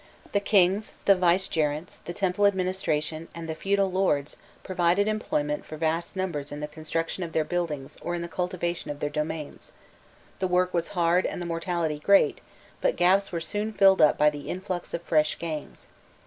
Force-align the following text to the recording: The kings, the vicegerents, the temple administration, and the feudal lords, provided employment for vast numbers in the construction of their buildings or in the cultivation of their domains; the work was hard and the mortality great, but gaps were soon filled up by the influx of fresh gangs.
The 0.31 0.39
kings, 0.39 0.93
the 1.05 1.13
vicegerents, 1.15 1.99
the 2.05 2.13
temple 2.13 2.47
administration, 2.47 3.27
and 3.35 3.47
the 3.47 3.53
feudal 3.53 3.91
lords, 3.91 4.35
provided 4.63 5.07
employment 5.07 5.63
for 5.63 5.77
vast 5.77 6.15
numbers 6.15 6.51
in 6.51 6.59
the 6.59 6.67
construction 6.67 7.21
of 7.23 7.33
their 7.33 7.43
buildings 7.43 7.99
or 8.01 8.15
in 8.15 8.23
the 8.23 8.27
cultivation 8.27 8.89
of 8.89 8.99
their 8.99 9.11
domains; 9.11 9.73
the 10.39 10.47
work 10.47 10.73
was 10.73 10.87
hard 10.97 11.27
and 11.27 11.39
the 11.39 11.45
mortality 11.45 11.99
great, 11.99 12.41
but 12.81 12.95
gaps 12.95 13.31
were 13.31 13.39
soon 13.39 13.73
filled 13.73 14.01
up 14.01 14.17
by 14.17 14.31
the 14.31 14.49
influx 14.49 14.91
of 14.95 15.03
fresh 15.03 15.37
gangs. 15.37 15.85